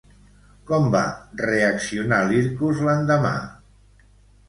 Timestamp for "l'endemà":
2.91-3.39